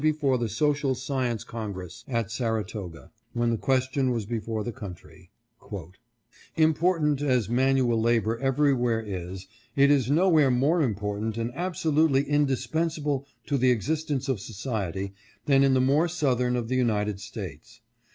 [0.01, 5.29] 525 fore the Social Science Congress at Saratoga, when the question was before the country:"
[6.55, 9.45] Important as manual labor everywhere is,
[9.75, 15.13] it is nowhere more im portant and absolutely indispensable to the existence of society
[15.45, 17.81] than in the more southern of the United States.